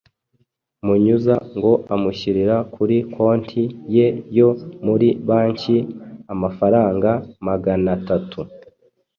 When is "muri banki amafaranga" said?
4.85-7.11